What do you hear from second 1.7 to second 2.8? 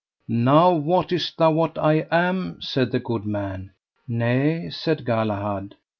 I am?